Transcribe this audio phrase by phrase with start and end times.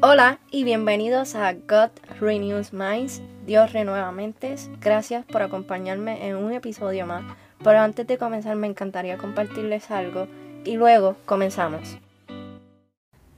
[0.00, 4.70] Hola y bienvenidos a God Renews Minds, Dios renueva mentes.
[4.80, 7.24] Gracias por acompañarme en un episodio más.
[7.64, 10.28] Pero antes de comenzar me encantaría compartirles algo
[10.64, 11.98] y luego comenzamos.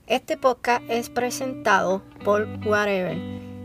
[0.05, 3.17] Este podcast es presentado por Whatever.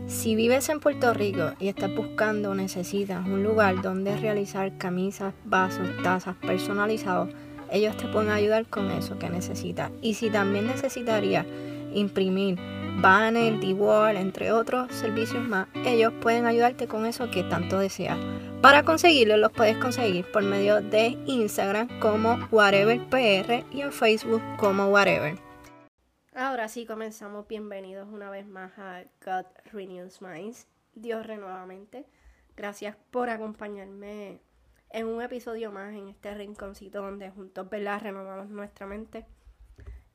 [0.07, 5.35] Si vives en Puerto Rico y estás buscando o necesitas un lugar donde realizar camisas,
[5.45, 7.29] vasos, tazas personalizados,
[7.69, 9.91] ellos te pueden ayudar con eso que necesitas.
[10.01, 11.45] Y si también necesitarías
[11.93, 12.57] imprimir
[13.01, 18.17] banner, D-Wall, entre otros servicios más, ellos pueden ayudarte con eso que tanto deseas.
[18.61, 24.87] Para conseguirlo los puedes conseguir por medio de Instagram como WhateverPR y en Facebook como
[24.87, 25.37] Whatever.
[26.33, 27.47] Ahora sí comenzamos.
[27.47, 30.67] Bienvenidos una vez más a God Renews Minds.
[30.93, 32.05] Dios renuevamente.
[32.55, 34.39] Gracias por acompañarme
[34.89, 38.01] en un episodio más en este rinconcito donde juntos ¿verdad?
[38.01, 39.25] renovamos nuestra mente.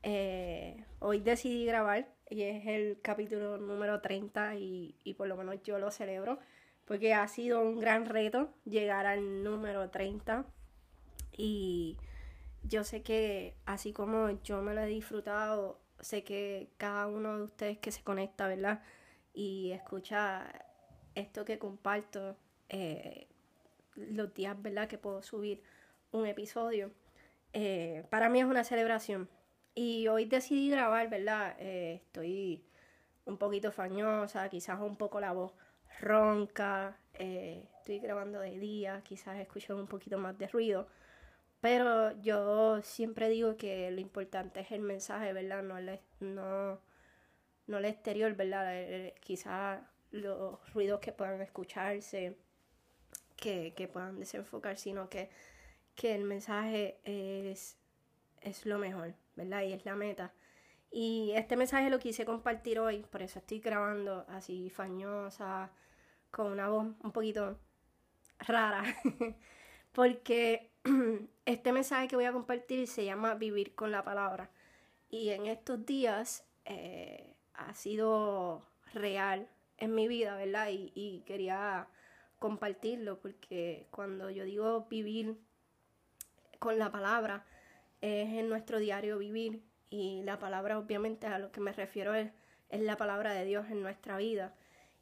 [0.02, 5.62] Eh, hoy decidí grabar y es el capítulo número 30 y, y, por lo menos
[5.62, 6.38] yo lo celebro
[6.86, 10.44] porque ha sido un gran reto llegar al número 30
[11.36, 11.96] y
[12.64, 17.44] yo sé que así como yo me lo he disfrutado, sé que cada uno de
[17.44, 18.82] ustedes que se conecta, ¿verdad?
[19.32, 20.50] Y escucha
[21.14, 22.36] esto que comparto
[22.68, 23.28] eh,
[23.94, 24.88] los días, ¿verdad?
[24.88, 25.62] Que puedo subir
[26.10, 26.92] un episodio.
[27.52, 29.28] Eh, para mí es una celebración
[29.74, 31.56] y hoy decidí grabar, ¿verdad?
[31.58, 32.64] Eh, estoy
[33.24, 35.52] un poquito fañosa, quizás un poco la voz
[36.00, 40.88] ronca, eh, estoy grabando de día, quizás escucho un poquito más de ruido,
[41.60, 45.62] pero yo siempre digo que lo importante es el mensaje, ¿verdad?
[45.62, 46.80] No el, no,
[47.66, 49.12] no el exterior, ¿verdad?
[49.20, 52.36] Quizás los ruidos que puedan escucharse,
[53.36, 55.30] que, que puedan desenfocar, sino que,
[55.94, 57.76] que el mensaje es,
[58.42, 59.14] es lo mejor.
[59.36, 59.62] ¿Verdad?
[59.62, 60.32] Y es la meta.
[60.90, 65.72] Y este mensaje lo quise compartir hoy, por eso estoy grabando así fañosa,
[66.30, 67.58] con una voz un poquito
[68.40, 68.84] rara,
[69.92, 70.70] porque
[71.46, 74.50] este mensaje que voy a compartir se llama Vivir con la palabra.
[75.08, 79.48] Y en estos días eh, ha sido real
[79.78, 80.68] en mi vida, ¿verdad?
[80.70, 81.88] Y, y quería
[82.38, 85.38] compartirlo porque cuando yo digo vivir
[86.58, 87.46] con la palabra,
[88.02, 92.30] es en nuestro diario vivir y la palabra obviamente a lo que me refiero es,
[92.68, 94.54] es la palabra de Dios en nuestra vida.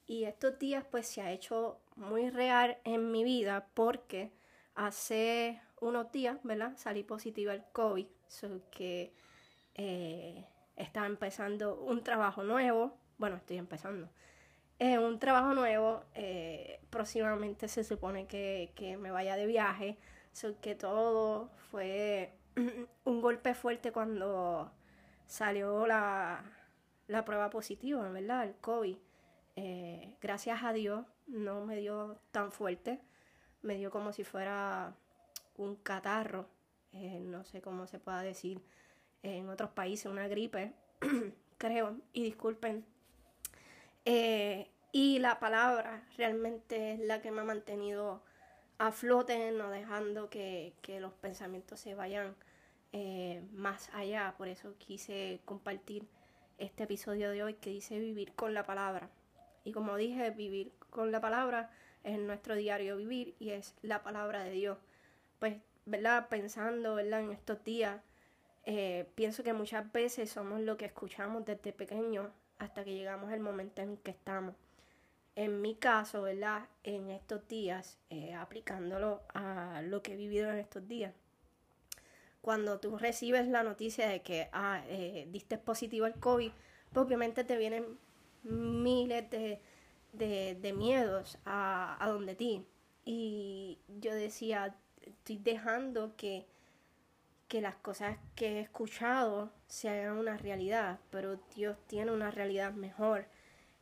[0.06, 4.32] Y estos días pues se ha hecho muy real en mi vida porque
[4.74, 6.72] hace unos días, ¿verdad?
[6.76, 9.12] Salí positiva al COVID, so que
[9.74, 10.44] eh,
[10.76, 14.08] estaba empezando un trabajo nuevo, bueno, estoy empezando,
[14.78, 19.98] eh, un trabajo nuevo, eh, próximamente se supone que, que me vaya de viaje,
[20.32, 22.32] so que todo fue
[23.04, 24.72] un golpe fuerte cuando
[25.26, 26.44] salió la,
[27.24, 28.44] prueba positiva, ¿verdad?
[28.44, 28.96] El COVID.
[29.56, 33.00] Eh, gracias a Dios no me dio tan fuerte,
[33.62, 34.94] me dio como si fuera
[35.56, 36.48] un catarro,
[36.92, 38.62] eh, no sé cómo se pueda decir
[39.22, 40.72] en otros países, una gripe,
[41.58, 42.84] creo, y disculpen.
[44.04, 48.22] Eh, y la palabra realmente es la que me ha mantenido
[48.80, 52.34] a flote, no dejando que, los pensamientos se vayan
[52.92, 54.34] eh, más allá.
[54.38, 56.08] Por eso quise compartir
[56.56, 59.10] este episodio de hoy que dice vivir con la palabra.
[59.64, 61.70] Y como dije, vivir con la palabra
[62.04, 64.78] es nuestro diario vivir y es la palabra de Dios.
[65.38, 66.28] Pues, ¿verdad?
[66.30, 67.20] Pensando, ¿verdad?
[67.20, 68.00] En estos días,
[68.64, 73.40] eh, pienso que muchas veces somos lo que escuchamos desde pequeños hasta que llegamos al
[73.40, 74.54] momento en que estamos
[75.36, 76.68] en mi caso, ¿verdad?
[76.82, 81.14] En estos días, eh, aplicándolo a lo que he vivido en estos días.
[82.42, 86.50] Cuando tú recibes la noticia de que ah, eh, diste positivo al COVID,
[86.94, 87.98] obviamente te vienen
[88.42, 89.60] miles de,
[90.12, 92.64] de, miedos a, a donde ti.
[93.04, 96.46] Y yo decía, estoy dejando que,
[97.48, 102.72] que las cosas que he escuchado se hagan una realidad, pero Dios tiene una realidad
[102.72, 103.26] mejor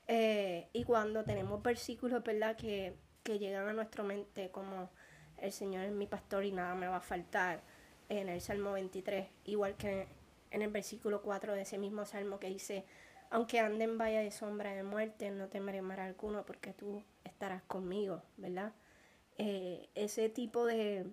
[0.09, 2.57] eh, y cuando tenemos versículos, ¿verdad?
[2.57, 4.91] Que, que llegan a nuestra mente como
[5.37, 7.63] el Señor es mi pastor y nada me va a faltar,
[8.09, 10.09] en el Salmo 23, igual que
[10.51, 12.85] en el versículo 4 de ese mismo Salmo que dice,
[13.31, 17.63] aunque ande en valla de sombra de muerte, no temeré mal alguno porque tú estarás
[17.65, 18.73] conmigo, ¿verdad?
[19.37, 21.07] Eh, ese tipo de,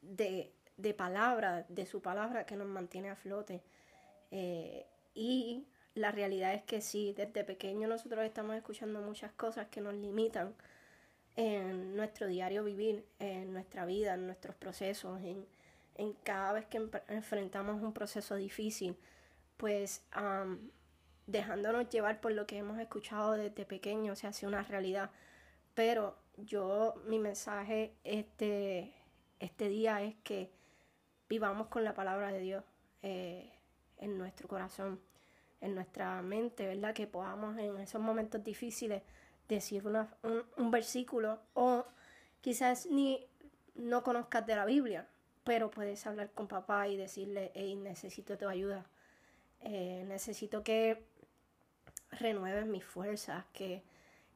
[0.00, 3.62] de, de palabra, de su palabra que nos mantiene a flote.
[4.30, 9.80] Eh, y la realidad es que sí, desde pequeño nosotros estamos escuchando muchas cosas que
[9.80, 10.54] nos limitan
[11.36, 15.46] en nuestro diario vivir, en nuestra vida, en nuestros procesos, en,
[16.24, 18.96] cada vez que enfrentamos un proceso difícil,
[19.56, 20.02] pues
[21.26, 25.10] dejándonos llevar por lo que hemos escuchado desde pequeño, se hace una realidad.
[25.74, 28.92] Pero yo, mi mensaje este,
[29.40, 30.50] este día es que
[31.28, 32.64] vivamos con la palabra de Dios
[33.02, 33.52] eh,
[33.98, 35.00] en nuestro corazón,
[35.64, 36.94] en nuestra mente, ¿verdad?
[36.94, 39.02] Que podamos en esos momentos difíciles
[39.48, 40.08] decir una,
[40.56, 41.84] un, versículo o
[42.40, 43.26] quizás ni
[43.74, 45.06] no conozcas de la Biblia,
[45.42, 48.86] pero puedes hablar con papá y decirle, hey, necesito tu ayuda,
[49.60, 51.02] eh, necesito que
[52.10, 53.82] renueves mis fuerzas, que,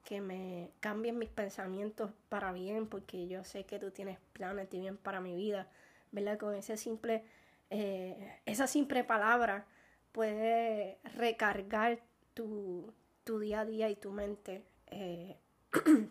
[0.05, 4.79] que me cambien mis pensamientos para bien, porque yo sé que tú tienes planes de
[4.79, 5.69] bien para mi vida,
[6.11, 6.39] ¿verdad?
[6.39, 7.23] Con ese simple,
[7.71, 9.67] eh, esa simple palabra
[10.13, 12.01] puede recargar
[12.35, 12.93] tu,
[13.25, 14.65] tu día a día y tu mente.
[14.87, 15.37] Eh,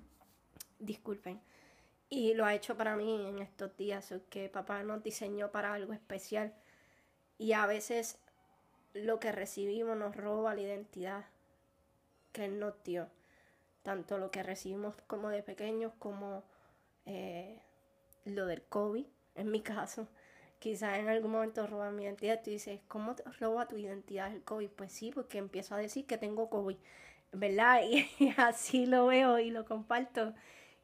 [0.80, 1.42] disculpen.
[2.10, 5.94] Y lo ha hecho para mí en estos días, que papá nos diseñó para algo
[5.94, 6.54] especial.
[7.38, 8.18] Y a veces
[8.94, 11.26] lo que recibimos nos roba la identidad
[12.32, 13.10] que Él nos dio.
[13.84, 16.44] Tanto lo que recibimos como de pequeños como
[17.06, 17.62] eh,
[18.26, 19.06] lo del COVID,
[19.36, 20.08] en mi caso.
[20.59, 22.42] Quizás en algún momento roba mi identidad.
[22.44, 24.69] Tú dices, ¿cómo te roba tu identidad el COVID?
[24.69, 26.77] Pues sí, porque empiezo a decir que tengo COVID,
[27.31, 27.81] ¿verdad?
[28.19, 30.33] Y así lo veo y lo comparto.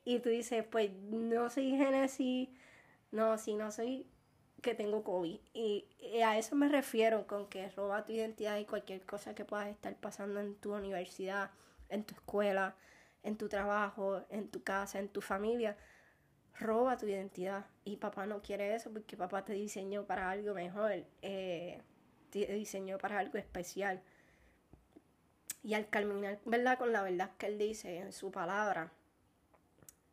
[0.06, 2.50] Y tú dices, pues no soy Génesis,
[3.12, 4.06] no, si no soy
[4.64, 5.40] que tengo COVID.
[5.54, 5.86] Y,
[6.26, 9.96] a eso me refiero con que roba tu identidad y cualquier cosa que puedas estar
[9.98, 11.52] pasando en tu universidad,
[11.90, 12.76] en tu escuela,
[13.22, 15.78] en tu trabajo, en tu casa, en tu familia.
[16.60, 17.66] Roba tu identidad.
[17.86, 21.06] Y papá no quiere eso porque papá te diseñó para algo mejor.
[21.22, 21.82] Eh,
[22.30, 24.02] te diseñó para algo especial.
[25.64, 26.78] Y al caminar, ¿verdad?
[26.78, 28.92] Con la verdad que él dice en su palabra,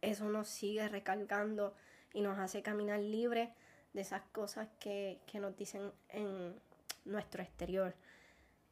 [0.00, 1.74] eso nos sigue recargando
[2.12, 3.52] y nos hace caminar libre
[3.92, 6.54] de esas cosas que, nos dicen en
[7.04, 7.94] nuestro exterior.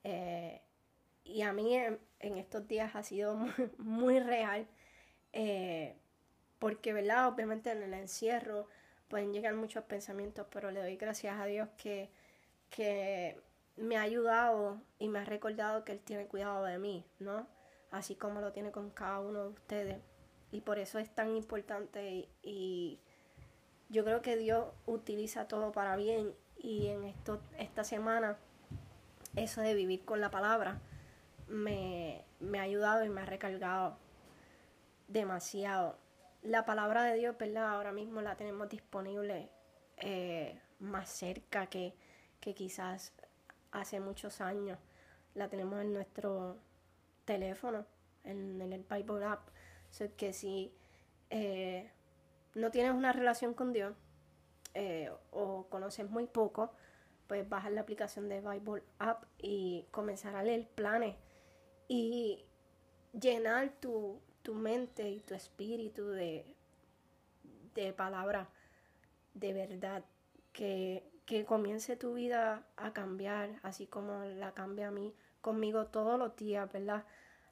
[0.05, 0.61] Eh,
[1.25, 3.37] y a mí en, estos días ha sido
[3.79, 4.67] muy, real,
[5.33, 5.97] eh,
[6.59, 7.29] porque, ¿verdad?
[7.29, 8.67] Obviamente en el encierro
[9.09, 12.11] pueden llegar muchos pensamientos, pero le doy gracias a Dios que,
[12.71, 13.41] que
[13.77, 17.47] me ha ayudado y me ha recordado que Él tiene cuidado de mí, ¿no?
[17.91, 19.99] Así como lo tiene con cada uno de ustedes.
[20.51, 22.99] Y por eso es tan importante y
[23.89, 28.37] yo creo que Dios utiliza todo para bien y en esto, esta semana
[29.37, 30.81] eso de vivir con la palabra
[31.49, 32.25] me,
[32.59, 33.97] ha ayudado y me ha recargado
[35.07, 35.97] demasiado.
[36.43, 37.69] La palabra de Dios, ¿verdad?
[37.69, 39.51] Ahora mismo la tenemos disponible
[39.99, 41.95] eh, más cerca que,
[42.41, 43.13] que quizás
[43.73, 44.79] hace muchos años.
[45.35, 46.57] La tenemos en nuestro
[47.25, 47.85] teléfono,
[48.25, 49.49] en, el Bible app.
[50.01, 50.73] O que si
[51.31, 51.91] eh,
[52.55, 53.95] no tienes una relación con Dios
[54.75, 56.73] eh, o conoces muy poco,
[57.27, 61.17] pues bajar la aplicación de Bible App y comenzar a leer planes
[61.89, 62.45] y
[63.13, 64.21] llenar tu,
[64.55, 66.45] mente y tu espíritu de,
[67.75, 68.49] de palabra
[69.35, 70.05] de verdad,
[70.53, 76.19] que, que comience tu vida a cambiar, así como la cambia a mí, conmigo todos
[76.19, 77.05] los días, ¿verdad?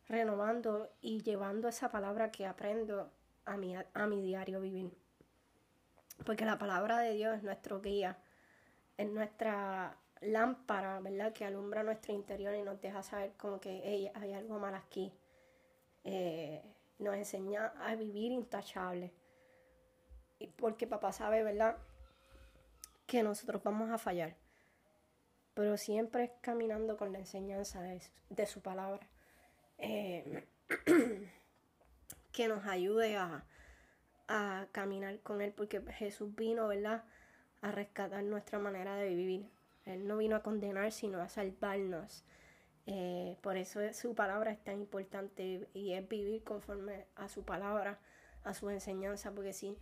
[0.08, 3.12] Renovando y llevando esa palabra que aprendo
[3.44, 4.96] a mi, a mi diario vivir.
[6.24, 8.18] Porque la palabra de Dios es nuestro guía,
[8.96, 11.32] es nuestra lámpara, ¿verdad?
[11.32, 15.12] Que alumbra nuestro interior y nos deja saber como que hay algo mal aquí.
[16.04, 16.62] Eh,
[16.98, 19.12] nos enseña a vivir intachable.
[20.38, 21.76] Y porque papá sabe, ¿verdad?
[23.06, 24.36] Que nosotros vamos a fallar.
[25.54, 29.06] Pero siempre caminando con la enseñanza de, su palabra.
[29.78, 30.46] Eh,
[32.32, 33.46] que nos ayude a,
[34.28, 37.04] a caminar con Él, porque Jesús vino, ¿verdad?,
[37.62, 39.48] a rescatar nuestra manera de vivir.
[39.86, 42.24] Él no vino a condenar, sino a salvarnos.
[42.86, 47.98] Eh, por eso su palabra es tan importante y es vivir conforme a su palabra,
[48.44, 49.76] a su enseñanza, porque si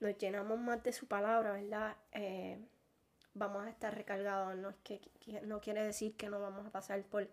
[0.00, 1.96] nos llenamos más de su palabra, ¿verdad?
[2.12, 2.58] Eh,
[3.34, 4.54] vamos a estar recargados.
[4.56, 5.00] No, es que,
[5.44, 7.28] no quiere decir que no vamos a pasar por,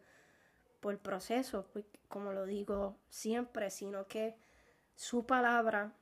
[0.80, 4.38] por procesos, pues, como lo digo siempre, sino que
[4.96, 5.94] su palabra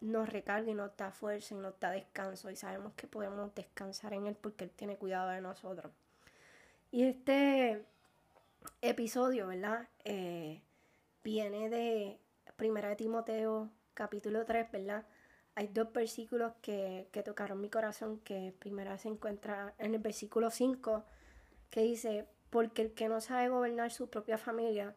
[0.00, 4.14] nos recarga y nos da fuerza y nos da descanso y sabemos que podemos descansar
[4.14, 5.92] en Él porque Él tiene cuidado de nosotros.
[6.90, 7.84] Y este
[8.80, 9.88] episodio, ¿verdad?
[10.04, 10.62] Eh,
[11.22, 12.18] viene de
[12.56, 15.06] Primera de Timoteo capítulo 3, ¿verdad?
[15.54, 20.50] Hay dos versículos que, que tocaron mi corazón, que primero se encuentra en el versículo
[20.50, 21.04] 5,
[21.70, 24.96] que dice, porque el que no sabe gobernar su propia familia,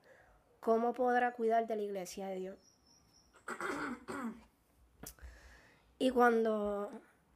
[0.60, 2.80] ¿cómo podrá cuidar de la iglesia de Dios?
[6.00, 6.92] Y cuando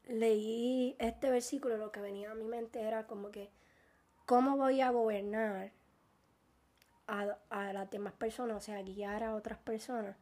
[0.08, 3.50] leí este versículo, lo que venía a mi mente era como que,
[4.26, 5.72] ¿cómo voy a gobernar
[7.08, 10.16] a, a las demás personas, o sea, guiar a otras personas,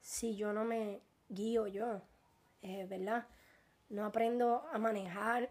[0.00, 2.02] si yo no me guío yo,
[2.62, 3.26] eh, ¿verdad?
[3.88, 5.50] No aprendo a manejar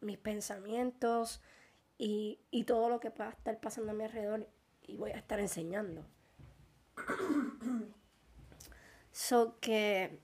[0.00, 1.40] mis pensamientos
[1.98, 4.48] y, y todo lo que pueda estar pasando a mi alrededor
[4.82, 6.04] y voy a estar enseñando.
[9.12, 10.18] so que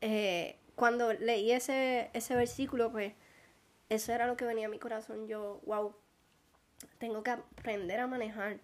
[0.00, 3.14] eh, cuando leí ese, ese versículo, pues
[3.88, 5.28] eso era lo que venía a mi corazón.
[5.28, 5.94] Yo, wow,
[6.98, 8.60] tengo que aprender a manejar,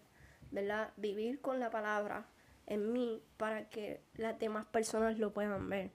[0.50, 0.92] ¿verdad?
[0.96, 2.26] Vivir con la palabra
[2.66, 5.90] en mí para que las demás personas lo puedan ver.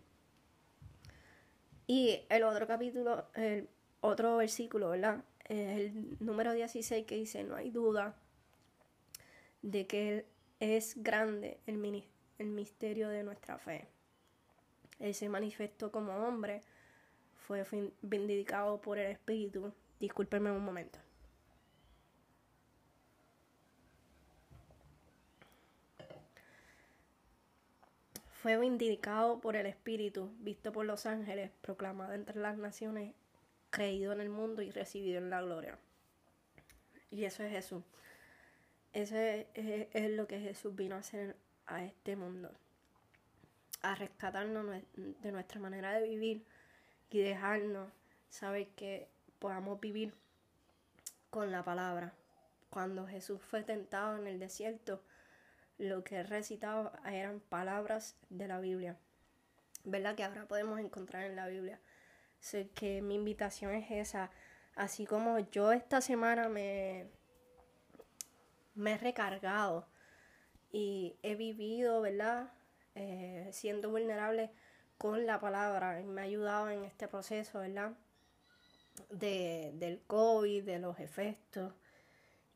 [1.88, 3.70] Y el otro capítulo, el
[4.02, 5.24] otro versículo, ¿verdad?
[5.46, 8.16] El número 16 que dice, no hay duda
[9.62, 10.26] de que
[10.60, 12.04] es grande el,
[12.40, 13.88] el misterio de nuestra fe.
[15.00, 16.62] Él se manifestó como hombre,
[17.36, 17.66] fue
[18.02, 19.74] vindicado por el Espíritu.
[20.00, 21.00] Discúlpenme un momento.
[28.44, 33.16] Fue vindicado por el Espíritu, visto por los ángeles, proclamado entre las naciones,
[33.70, 35.80] creído en el mundo y recibido en la gloria.
[37.10, 37.86] Y eso es Jesús.
[38.92, 42.52] Eso es, lo que Jesús vino a hacer a este mundo
[43.82, 46.46] a rescatarnos de nuestra manera de vivir
[47.12, 47.94] y dejarnos
[48.28, 49.08] saber que
[49.40, 50.14] podamos vivir
[51.30, 52.14] con la palabra.
[52.70, 55.02] Cuando Jesús fue tentado en el desierto,
[55.84, 58.98] lo que recitaba eran palabras de la Biblia,
[59.84, 60.16] ¿verdad?
[60.16, 61.80] Que ahora podemos encontrar en la Biblia.
[62.40, 64.32] Sé que mi invitación es esa.
[64.76, 67.08] Así como yo esta semana me,
[68.76, 69.88] me he recargado
[70.72, 72.52] y he vivido, ¿verdad?
[72.96, 74.52] Eh, siendo vulnerable
[74.98, 76.02] con la palabra.
[76.06, 77.94] me ha ayudado en este proceso, ¿verdad?
[79.10, 81.74] De, del COVID, de los efectos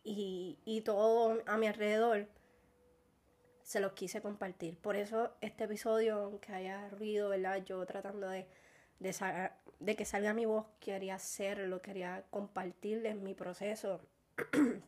[0.04, 2.30] y, y todo a mi alrededor.
[3.68, 4.78] Se los quise compartir.
[4.78, 7.66] Por eso este episodio, aunque haya ruido, ¿verdad?
[7.66, 8.48] Yo tratando de,
[9.00, 9.50] de,
[9.82, 14.00] de que salga mi voz, quería hacerlo, quería compartirles mi proceso.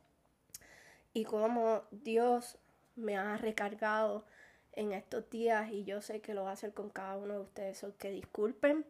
[1.14, 2.58] y cómo Dios
[2.96, 4.24] me ha recargado
[4.72, 7.42] en estos días y yo sé que lo va a hacer con cada uno de
[7.42, 7.80] ustedes.
[7.80, 8.86] So que disculpen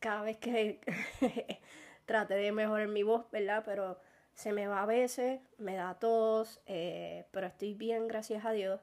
[0.00, 0.80] cada vez que
[2.06, 3.62] trate de mejorar mi voz, ¿verdad?
[3.64, 4.00] Pero
[4.34, 8.80] se me va a veces, me da tos, eh, pero estoy bien, gracias a Dios.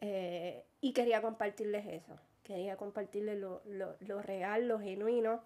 [0.00, 2.18] Eh, y quería compartirles eso.
[2.42, 5.42] Quería compartirles lo, lo, lo real, lo genuino,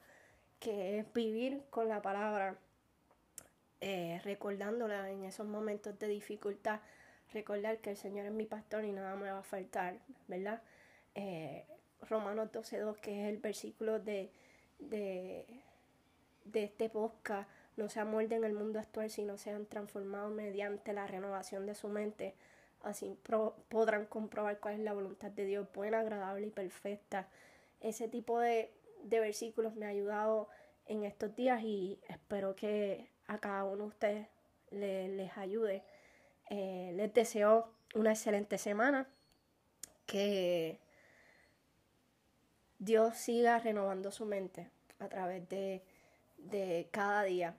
[0.61, 2.57] que es vivir con la palabra,
[3.81, 6.81] eh, recordándola en esos momentos de dificultad
[7.35, 10.63] recordar que el Señor es mi pastor y nada me va a faltar, ¿verdad?
[11.15, 11.67] Eh,
[12.09, 14.31] Romanos 12.2, que es el versículo de,
[14.79, 15.45] de,
[16.45, 21.67] de este podcast, no se amolden el mundo actual, sino sean transformados mediante la renovación
[21.67, 22.35] de su mente.
[22.85, 23.19] Así
[23.69, 27.27] podrán comprobar cuál es la voluntad de Dios, buena, agradable y perfecta.
[27.81, 28.71] Ese tipo de,
[29.05, 30.49] de versículos me ha ayudado
[30.87, 34.29] en estos días y espero que a cada uno de ustedes
[34.71, 35.83] les ayude.
[36.51, 39.09] Eh, les deseo una excelente semana.
[40.05, 40.79] Que
[42.79, 45.83] Dios siga renovando su mente a través de,
[46.37, 47.57] de cada día.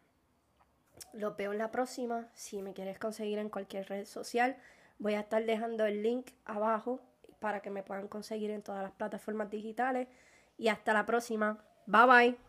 [1.13, 2.29] Los veo en la próxima.
[2.35, 4.55] Si me quieres conseguir en cualquier red social,
[4.99, 7.01] voy a estar dejando el link abajo
[7.39, 10.07] para que me puedan conseguir en todas las plataformas digitales.
[10.57, 11.63] Y hasta la próxima.
[11.85, 12.44] Bye bye.